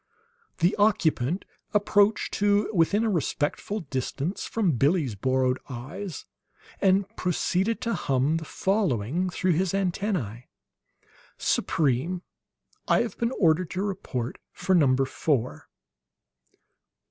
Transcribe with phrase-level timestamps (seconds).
[0.57, 1.45] The occupant
[1.75, 6.25] approached to within a respectful distance from Billie's borrowed eyes,
[6.81, 10.49] and proceeded to hum the following through his antennae:
[11.37, 12.23] "Supreme,
[12.87, 15.69] I have been ordered to report for Number Four."